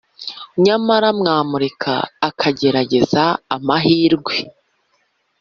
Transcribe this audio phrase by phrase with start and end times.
[0.65, 1.93] Nyamara mwamureka
[2.27, 3.23] akagerageza
[3.55, 4.35] amahirwe